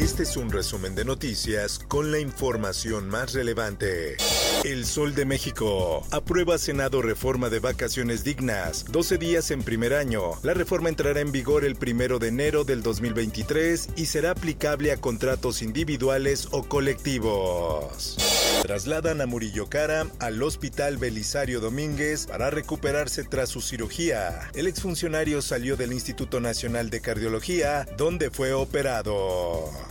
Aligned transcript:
Este 0.00 0.24
es 0.24 0.36
un 0.36 0.50
resumen 0.50 0.94
de 0.94 1.06
noticias 1.06 1.78
con 1.78 2.12
la 2.12 2.18
información 2.18 3.08
más 3.08 3.32
relevante. 3.32 4.18
El 4.62 4.84
Sol 4.84 5.14
de 5.14 5.24
México. 5.24 6.06
Aprueba 6.10 6.58
Senado 6.58 7.00
reforma 7.00 7.48
de 7.48 7.60
vacaciones 7.60 8.22
dignas. 8.22 8.84
12 8.90 9.16
días 9.16 9.50
en 9.50 9.62
primer 9.62 9.94
año. 9.94 10.32
La 10.42 10.52
reforma 10.52 10.90
entrará 10.90 11.20
en 11.20 11.32
vigor 11.32 11.64
el 11.64 11.76
primero 11.76 12.18
de 12.18 12.28
enero 12.28 12.64
del 12.64 12.82
2023 12.82 13.88
y 13.96 14.04
será 14.04 14.32
aplicable 14.32 14.92
a 14.92 14.98
contratos 14.98 15.62
individuales 15.62 16.48
o 16.50 16.64
colectivos. 16.64 18.18
Trasladan 18.62 19.22
a 19.22 19.26
Murillo 19.26 19.68
Cara 19.70 20.08
al 20.18 20.42
Hospital 20.42 20.98
Belisario 20.98 21.60
Domínguez 21.60 22.26
para 22.26 22.50
recuperarse 22.50 23.24
tras 23.24 23.48
su 23.48 23.62
cirugía. 23.62 24.50
El 24.54 24.66
exfuncionario 24.66 25.40
salió 25.40 25.76
del 25.76 25.94
Instituto 25.94 26.40
Nacional 26.40 26.90
de 26.90 27.00
Cardiología, 27.00 27.86
donde 27.96 28.30
fue 28.30 28.52
operado. 28.52 29.85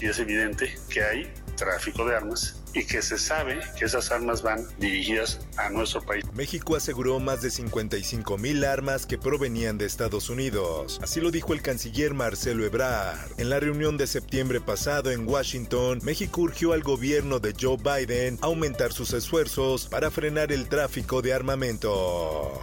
Y 0.00 0.06
es 0.06 0.18
evidente 0.18 0.74
que 0.88 1.02
hay 1.02 1.32
tráfico 1.56 2.04
de 2.04 2.16
armas 2.16 2.56
y 2.74 2.84
que 2.84 3.02
se 3.02 3.18
sabe 3.18 3.60
que 3.78 3.84
esas 3.84 4.10
armas 4.10 4.42
van 4.42 4.66
dirigidas 4.78 5.40
a 5.56 5.68
nuestro 5.70 6.02
país. 6.02 6.24
México 6.32 6.74
aseguró 6.74 7.20
más 7.20 7.42
de 7.42 7.50
55 7.50 8.38
mil 8.38 8.64
armas 8.64 9.06
que 9.06 9.18
provenían 9.18 9.78
de 9.78 9.86
Estados 9.86 10.30
Unidos. 10.30 10.98
Así 11.02 11.20
lo 11.20 11.30
dijo 11.30 11.52
el 11.52 11.62
canciller 11.62 12.14
Marcelo 12.14 12.64
Ebrard. 12.64 13.38
En 13.38 13.50
la 13.50 13.60
reunión 13.60 13.96
de 13.96 14.06
septiembre 14.06 14.60
pasado 14.60 15.10
en 15.10 15.28
Washington, 15.28 16.00
México 16.02 16.42
urgió 16.42 16.72
al 16.72 16.82
gobierno 16.82 17.38
de 17.38 17.54
Joe 17.58 17.76
Biden 17.76 18.38
a 18.40 18.46
aumentar 18.46 18.92
sus 18.92 19.12
esfuerzos 19.12 19.86
para 19.86 20.10
frenar 20.10 20.52
el 20.52 20.68
tráfico 20.68 21.20
de 21.22 21.34
armamento. 21.34 22.60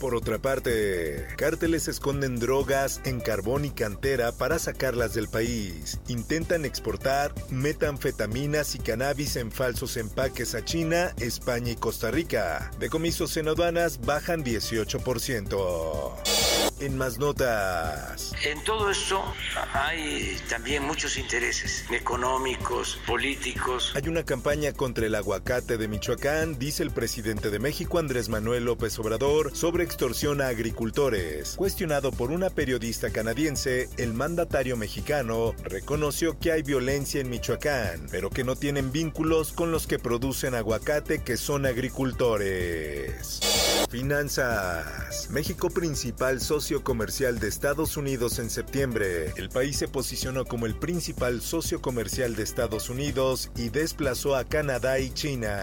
Por 0.00 0.14
otra 0.14 0.38
parte, 0.38 1.26
cárteles 1.36 1.88
esconden 1.88 2.38
drogas 2.38 3.00
en 3.04 3.20
carbón 3.20 3.64
y 3.64 3.70
cantera 3.70 4.32
para 4.32 4.58
sacarlas 4.58 5.14
del 5.14 5.28
país. 5.28 6.00
Intentan 6.08 6.64
exportar 6.64 7.32
metanfetaminas 7.50 8.74
y 8.74 8.78
cannabis 8.78 9.36
en 9.36 9.50
falsos 9.50 9.96
empaques 9.96 10.54
a 10.54 10.64
China, 10.64 11.14
España 11.18 11.72
y 11.72 11.76
Costa 11.76 12.10
Rica. 12.10 12.70
Decomisos 12.78 13.36
en 13.38 13.48
aduanas 13.48 14.00
bajan 14.02 14.44
18%. 14.44 16.35
En 16.78 16.98
más 16.98 17.18
notas. 17.18 18.34
En 18.44 18.62
todo 18.62 18.90
esto 18.90 19.24
hay 19.72 20.36
también 20.50 20.82
muchos 20.82 21.16
intereses 21.16 21.86
económicos, 21.90 22.98
políticos. 23.06 23.92
Hay 23.94 24.06
una 24.08 24.24
campaña 24.24 24.74
contra 24.74 25.06
el 25.06 25.14
aguacate 25.14 25.78
de 25.78 25.88
Michoacán, 25.88 26.58
dice 26.58 26.82
el 26.82 26.90
presidente 26.90 27.48
de 27.48 27.58
México 27.58 27.98
Andrés 27.98 28.28
Manuel 28.28 28.66
López 28.66 28.98
Obrador, 28.98 29.56
sobre 29.56 29.84
extorsión 29.84 30.42
a 30.42 30.48
agricultores. 30.48 31.54
Cuestionado 31.56 32.12
por 32.12 32.30
una 32.30 32.50
periodista 32.50 33.08
canadiense, 33.10 33.88
el 33.96 34.12
mandatario 34.12 34.76
mexicano 34.76 35.54
reconoció 35.64 36.38
que 36.38 36.52
hay 36.52 36.60
violencia 36.60 37.22
en 37.22 37.30
Michoacán, 37.30 38.06
pero 38.10 38.28
que 38.28 38.44
no 38.44 38.54
tienen 38.54 38.92
vínculos 38.92 39.52
con 39.52 39.72
los 39.72 39.86
que 39.86 39.98
producen 39.98 40.54
aguacate 40.54 41.24
que 41.24 41.38
son 41.38 41.64
agricultores. 41.64 43.40
Finanzas. 43.88 45.30
México 45.30 45.70
principal 45.70 46.40
socio 46.40 46.65
comercial 46.74 47.38
de 47.38 47.46
Estados 47.46 47.96
Unidos 47.96 48.40
en 48.40 48.50
septiembre. 48.50 49.32
El 49.36 49.50
país 49.50 49.76
se 49.76 49.86
posicionó 49.86 50.44
como 50.44 50.66
el 50.66 50.74
principal 50.74 51.40
socio 51.40 51.80
comercial 51.80 52.34
de 52.34 52.42
Estados 52.42 52.90
Unidos 52.90 53.52
y 53.56 53.68
desplazó 53.68 54.34
a 54.34 54.44
Canadá 54.44 54.98
y 54.98 55.10
China. 55.10 55.60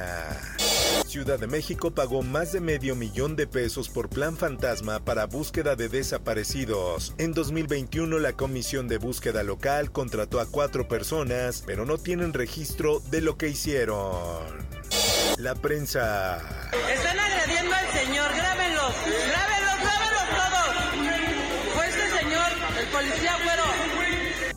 Ciudad 1.05 1.37
de 1.39 1.47
México 1.47 1.91
pagó 1.91 2.21
más 2.21 2.53
de 2.53 2.61
medio 2.61 2.95
millón 2.95 3.35
de 3.35 3.47
pesos 3.47 3.89
por 3.89 4.07
plan 4.07 4.37
fantasma 4.37 5.03
para 5.03 5.25
búsqueda 5.25 5.75
de 5.75 5.89
desaparecidos. 5.89 7.13
En 7.17 7.33
2021 7.33 8.19
la 8.19 8.33
Comisión 8.33 8.87
de 8.87 8.97
Búsqueda 8.97 9.43
Local 9.43 9.91
contrató 9.91 10.39
a 10.39 10.45
cuatro 10.45 10.87
personas, 10.87 11.63
pero 11.65 11.85
no 11.85 11.97
tienen 11.97 12.31
registro 12.31 13.01
de 13.11 13.19
lo 13.19 13.37
que 13.37 13.49
hicieron. 13.49 14.41
La 15.37 15.53
prensa. 15.55 16.41
Están 16.89 17.19
agrediendo 17.19 17.75
al 17.75 17.91
señor, 17.91 18.35
grábenlos, 18.35 18.93
grábenlos, 19.27 19.62
policía. 22.93 23.33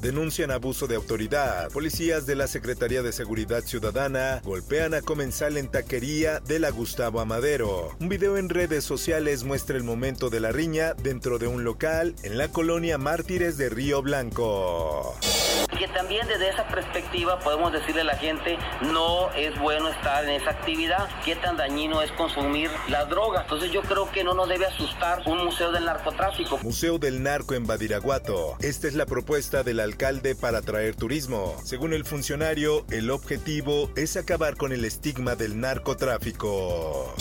Denuncian 0.00 0.52
abuso 0.52 0.86
de 0.86 0.94
autoridad. 0.94 1.68
Policías 1.72 2.26
de 2.26 2.36
la 2.36 2.46
Secretaría 2.46 3.02
de 3.02 3.10
Seguridad 3.12 3.64
Ciudadana 3.64 4.40
golpean 4.44 4.94
a 4.94 5.02
comensal 5.02 5.56
en 5.56 5.68
taquería 5.68 6.38
de 6.38 6.60
la 6.60 6.70
Gustavo 6.70 7.18
Amadero. 7.18 7.96
Un 7.98 8.08
video 8.08 8.36
en 8.36 8.48
redes 8.48 8.84
sociales 8.84 9.42
muestra 9.42 9.76
el 9.76 9.82
momento 9.82 10.30
de 10.30 10.38
la 10.38 10.52
riña 10.52 10.94
dentro 10.94 11.38
de 11.38 11.48
un 11.48 11.64
local 11.64 12.14
en 12.22 12.38
la 12.38 12.48
colonia 12.48 12.98
Mártires 12.98 13.56
de 13.56 13.68
Río 13.68 14.00
Blanco. 14.00 15.16
Que 15.76 15.88
también 15.88 16.26
desde 16.26 16.48
esa 16.48 16.66
perspectiva 16.68 17.38
podemos 17.40 17.72
decirle 17.72 18.00
a 18.02 18.04
la 18.04 18.16
gente 18.16 18.58
no 18.82 19.30
es 19.32 19.58
bueno 19.58 19.88
estar 19.88 20.24
en 20.24 20.30
esa 20.30 20.50
actividad, 20.50 21.08
qué 21.24 21.36
tan 21.36 21.56
dañino 21.56 22.02
es 22.02 22.10
consumir 22.12 22.70
la 22.88 23.04
droga. 23.04 23.42
Entonces 23.42 23.72
yo 23.72 23.82
creo 23.82 24.10
que 24.10 24.24
no 24.24 24.34
nos 24.34 24.48
debe 24.48 24.66
asustar 24.66 25.22
un 25.26 25.44
museo 25.44 25.72
del 25.72 25.84
narcotráfico. 25.84 26.58
Museo 26.62 26.98
del 26.98 27.22
Narco 27.22 27.54
en 27.54 27.66
Badiraguato. 27.66 28.56
Esta 28.60 28.88
es 28.88 28.94
la 28.94 29.06
propuesta 29.06 29.62
del 29.62 29.80
alcalde 29.80 30.34
para 30.34 30.58
atraer 30.58 30.96
turismo. 30.96 31.56
Según 31.64 31.92
el 31.92 32.04
funcionario, 32.04 32.84
el 32.90 33.10
objetivo 33.10 33.90
es 33.96 34.16
acabar 34.16 34.56
con 34.56 34.72
el 34.72 34.84
estigma 34.84 35.36
del 35.36 35.60
narcotráfico. 35.60 37.14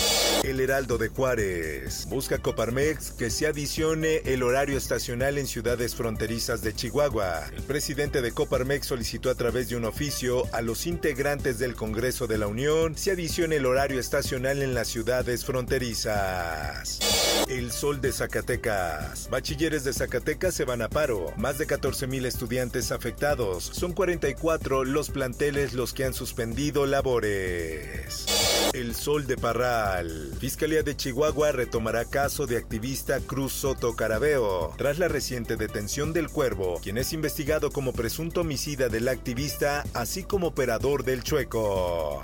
El 0.44 0.60
Heraldo 0.60 0.98
de 0.98 1.10
Juárez 1.10 2.08
busca 2.10 2.38
Coparmex 2.38 3.12
que 3.12 3.30
se 3.30 3.48
adicione 3.48 4.22
el 4.26 4.44
horario 4.44 4.78
estacional 4.78 5.38
en 5.38 5.48
ciudades 5.48 5.96
fronterizas 5.96 6.62
de 6.62 6.74
Chihuahua. 6.74 7.48
El 7.56 7.64
presidente 7.64 8.22
de 8.22 8.32
Coparmex 8.32 8.88
solicitó 8.88 9.30
a 9.30 9.36
través 9.36 9.70
de 9.70 9.76
un 9.76 9.86
oficio 9.86 10.44
a 10.54 10.62
los 10.62 10.86
integrantes 10.88 11.60
del 11.60 11.76
Congreso 11.76 12.28
de 12.28 12.38
la 12.38 12.48
Unión 12.48 12.96
se 12.96 13.12
adicione 13.12 13.58
el 13.58 13.66
horario 13.66 14.00
estacional 14.00 14.62
en 14.62 14.74
las 14.74 14.88
ciudades 14.88 15.46
fronterizas. 15.46 17.00
El 17.48 17.72
Sol 17.72 18.02
de 18.02 18.12
Zacatecas. 18.12 19.30
Bachilleres 19.30 19.84
de 19.84 19.94
Zacatecas 19.94 20.56
se 20.56 20.66
van 20.66 20.82
a 20.82 20.90
paro. 20.90 21.34
Más 21.38 21.58
de 21.58 21.66
14 21.66 22.08
mil 22.08 22.26
estudiantes 22.26 22.92
afectados. 22.92 23.64
Son 23.64 23.94
44 23.94 24.84
los 24.84 25.10
planteles 25.10 25.74
los 25.74 25.94
que 25.94 26.06
han 26.06 26.14
suspendido 26.14 26.86
labores. 26.86 28.26
El 28.74 28.96
Sol 28.96 29.28
de 29.28 29.38
Parral. 29.38 30.25
Fiscalía 30.40 30.84
de 30.84 30.96
Chihuahua 30.96 31.52
retomará 31.52 32.06
caso 32.06 32.46
de 32.46 32.58
activista 32.58 33.20
Cruz 33.20 33.54
Soto 33.54 33.96
Carabeo 33.96 34.74
tras 34.78 35.00
la 35.00 35.08
reciente 35.08 35.56
detención 35.56 36.14
del 36.14 36.30
Cuervo, 36.30 36.80
quien 36.82 36.98
es 36.98 37.14
investigado 37.14 37.72
como 37.72 37.94
presunto 37.94 38.42
homicida 38.42 38.90
del 38.90 39.08
activista, 39.08 39.84
así 39.94 40.24
como 40.24 40.48
operador 40.48 41.04
del 41.04 41.24
Chueco. 41.24 42.22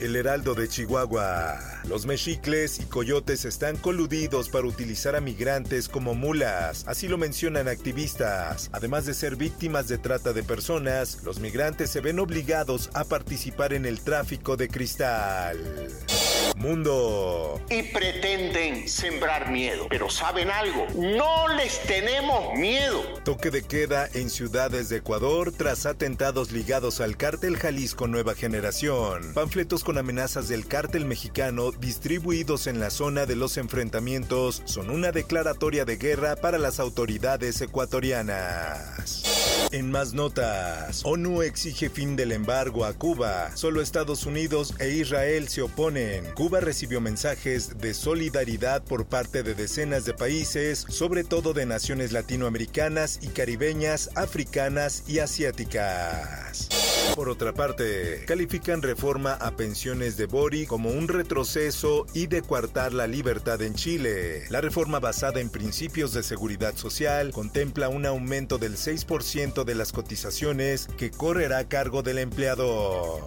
El 0.00 0.14
Heraldo 0.14 0.54
de 0.54 0.68
Chihuahua. 0.68 1.58
Los 1.88 2.06
mexicles 2.06 2.78
y 2.78 2.84
coyotes 2.84 3.44
están 3.44 3.76
coludidos 3.76 4.48
para 4.48 4.66
utilizar 4.66 5.16
a 5.16 5.20
migrantes 5.20 5.88
como 5.88 6.14
mulas, 6.14 6.84
así 6.86 7.08
lo 7.08 7.18
mencionan 7.18 7.66
activistas. 7.66 8.68
Además 8.72 9.06
de 9.06 9.14
ser 9.14 9.36
víctimas 9.36 9.88
de 9.88 9.98
trata 9.98 10.32
de 10.32 10.42
personas, 10.42 11.22
los 11.24 11.40
migrantes 11.40 11.90
se 11.90 12.00
ven 12.00 12.20
obligados 12.20 12.90
a 12.94 13.04
participar 13.04 13.72
en 13.72 13.86
el 13.86 14.00
tráfico 14.00 14.56
de 14.56 14.68
cristal. 14.68 15.88
Mundo. 16.58 17.60
y 17.70 17.82
pretenden 17.84 18.88
sembrar 18.88 19.50
miedo. 19.50 19.86
Pero 19.88 20.10
¿saben 20.10 20.50
algo? 20.50 20.86
No 20.96 21.48
les 21.48 21.80
tenemos 21.82 22.54
miedo. 22.58 23.02
Toque 23.24 23.50
de 23.50 23.62
queda 23.62 24.08
en 24.14 24.30
ciudades 24.30 24.88
de 24.88 24.96
Ecuador 24.98 25.52
tras 25.52 25.86
atentados 25.86 26.50
ligados 26.50 27.00
al 27.00 27.16
cártel 27.16 27.56
Jalisco 27.56 28.06
Nueva 28.06 28.34
Generación. 28.34 29.32
Panfletos 29.34 29.84
con 29.84 29.98
amenazas 29.98 30.48
del 30.48 30.66
cártel 30.66 31.04
mexicano 31.04 31.70
distribuidos 31.72 32.66
en 32.66 32.80
la 32.80 32.90
zona 32.90 33.26
de 33.26 33.36
los 33.36 33.56
enfrentamientos 33.56 34.62
son 34.64 34.90
una 34.90 35.12
declaratoria 35.12 35.84
de 35.84 35.96
guerra 35.96 36.36
para 36.36 36.58
las 36.58 36.80
autoridades 36.80 37.60
ecuatorianas. 37.60 39.37
En 39.70 39.90
más 39.90 40.14
notas, 40.14 41.02
ONU 41.04 41.42
exige 41.42 41.90
fin 41.90 42.16
del 42.16 42.32
embargo 42.32 42.84
a 42.84 42.94
Cuba. 42.94 43.54
Solo 43.54 43.82
Estados 43.82 44.24
Unidos 44.24 44.74
e 44.78 44.90
Israel 44.90 45.48
se 45.48 45.62
oponen. 45.62 46.24
Cuba 46.34 46.60
recibió 46.60 47.00
mensajes 47.00 47.78
de 47.78 47.92
solidaridad 47.92 48.82
por 48.82 49.06
parte 49.06 49.42
de 49.42 49.54
decenas 49.54 50.04
de 50.04 50.14
países, 50.14 50.86
sobre 50.88 51.22
todo 51.22 51.52
de 51.52 51.66
naciones 51.66 52.12
latinoamericanas 52.12 53.18
y 53.22 53.28
caribeñas, 53.28 54.10
africanas 54.14 55.04
y 55.06 55.18
asiáticas. 55.18 56.87
Por 57.14 57.28
otra 57.28 57.52
parte, 57.52 58.24
califican 58.26 58.82
reforma 58.82 59.34
a 59.34 59.56
pensiones 59.56 60.16
de 60.16 60.26
Bori 60.26 60.66
como 60.66 60.90
un 60.90 61.08
retroceso 61.08 62.06
y 62.14 62.26
de 62.26 62.42
coartar 62.42 62.92
la 62.92 63.06
libertad 63.06 63.60
en 63.62 63.74
Chile. 63.74 64.44
La 64.50 64.60
reforma 64.60 65.00
basada 65.00 65.40
en 65.40 65.50
principios 65.50 66.12
de 66.12 66.22
seguridad 66.22 66.76
social 66.76 67.32
contempla 67.32 67.88
un 67.88 68.06
aumento 68.06 68.58
del 68.58 68.76
6% 68.76 69.64
de 69.64 69.74
las 69.74 69.92
cotizaciones 69.92 70.88
que 70.96 71.10
correrá 71.10 71.58
a 71.58 71.68
cargo 71.68 72.02
del 72.02 72.18
empleador. 72.18 73.22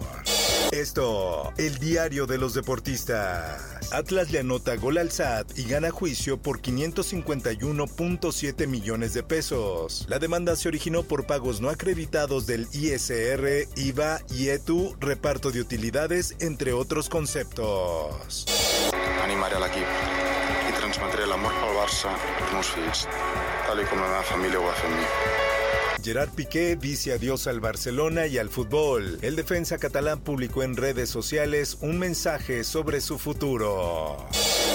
Esto, 0.72 1.52
el 1.58 1.78
diario 1.78 2.26
de 2.26 2.38
los 2.38 2.54
deportistas. 2.54 3.60
Atlas 3.92 4.30
le 4.30 4.38
anota 4.38 4.74
gol 4.76 4.96
al 4.96 5.10
SAT 5.10 5.58
y 5.58 5.64
gana 5.64 5.90
juicio 5.90 6.38
por 6.38 6.62
551.7 6.62 8.66
millones 8.66 9.12
de 9.12 9.22
pesos. 9.22 10.06
La 10.08 10.18
demanda 10.18 10.56
se 10.56 10.68
originó 10.68 11.02
por 11.02 11.26
pagos 11.26 11.60
no 11.60 11.68
acreditados 11.68 12.46
del 12.46 12.68
ISR, 12.72 13.68
IVA 13.76 14.22
y 14.30 14.48
ETU, 14.48 14.96
reparto 14.98 15.50
de 15.50 15.60
utilidades, 15.60 16.36
entre 16.40 16.72
otros 16.72 17.10
conceptos. 17.10 18.46
Animaré 19.22 19.56
al 19.56 19.68
equip 19.68 19.84
i 20.72 20.74
transmetré 20.80 21.28
l'amor 21.28 21.52
pel 21.60 21.76
Barça 21.76 22.16
als 22.16 22.52
meus 22.56 22.72
fills, 22.72 23.04
tal 23.68 23.76
i 23.76 23.84
com 23.92 24.00
la 24.00 24.08
meva 24.08 24.24
família 24.24 24.56
ho. 24.58 25.51
Gerard 26.02 26.30
Piqué 26.30 26.74
dice 26.74 27.12
adiós 27.12 27.46
al 27.46 27.60
Barcelona 27.60 28.26
y 28.26 28.36
al 28.38 28.48
fútbol. 28.50 29.18
El 29.22 29.36
defensa 29.36 29.78
catalán 29.78 30.20
publicó 30.20 30.64
en 30.64 30.76
redes 30.76 31.08
sociales 31.08 31.78
un 31.80 31.98
mensaje 31.98 32.64
sobre 32.64 33.00
su 33.00 33.18
futuro. 33.18 34.16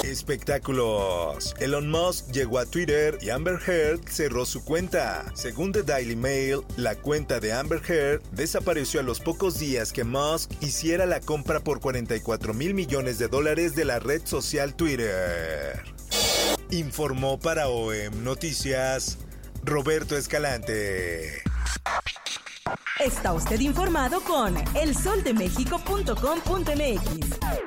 Espectáculos. 0.03 1.53
Elon 1.59 1.89
Musk 1.89 2.31
llegó 2.31 2.59
a 2.59 2.65
Twitter 2.65 3.17
y 3.21 3.29
Amber 3.29 3.59
Heard 3.67 4.07
cerró 4.09 4.45
su 4.45 4.63
cuenta. 4.63 5.25
Según 5.33 5.73
The 5.73 5.83
Daily 5.83 6.15
Mail, 6.15 6.61
la 6.77 6.95
cuenta 6.95 7.41
de 7.41 7.51
Amber 7.51 7.81
Heard 7.85 8.21
desapareció 8.31 9.01
a 9.01 9.03
los 9.03 9.19
pocos 9.19 9.59
días 9.59 9.91
que 9.91 10.05
Musk 10.05 10.51
hiciera 10.61 11.05
la 11.05 11.19
compra 11.19 11.59
por 11.59 11.81
44 11.81 12.53
mil 12.53 12.73
millones 12.73 13.19
de 13.19 13.27
dólares 13.27 13.75
de 13.75 13.83
la 13.83 13.99
red 13.99 14.21
social 14.23 14.75
Twitter. 14.75 15.83
Informó 16.71 17.37
para 17.37 17.67
OEM 17.67 18.23
Noticias 18.23 19.17
Roberto 19.67 20.15
Escalante. 20.15 21.43
Está 23.03 23.33
usted 23.33 23.59
informado 23.59 24.21
con 24.21 24.55
elsoldemexico.com.mx. 24.75 27.66